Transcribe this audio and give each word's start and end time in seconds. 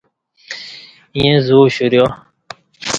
ییں 1.17 1.37
زو 1.45 1.57
اشُوریا۔ 1.67 2.05